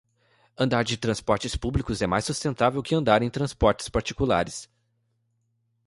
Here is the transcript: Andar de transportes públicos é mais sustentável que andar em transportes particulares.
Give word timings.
Andar 0.57 0.83
de 0.83 0.97
transportes 0.97 1.55
públicos 1.55 2.01
é 2.01 2.07
mais 2.07 2.25
sustentável 2.25 2.81
que 2.81 2.95
andar 2.95 3.21
em 3.21 3.29
transportes 3.29 3.87
particulares. 3.87 4.67